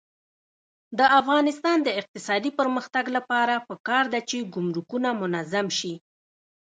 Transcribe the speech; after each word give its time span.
د 0.97 1.01
افغانستان 1.19 1.77
د 1.83 1.89
اقتصادي 1.99 2.51
پرمختګ 2.59 3.05
لپاره 3.17 3.53
پکار 3.69 4.03
ده 4.13 4.19
چې 4.29 4.47
ګمرکونه 4.53 5.09
منظم 5.21 5.67
شي. 5.79 5.93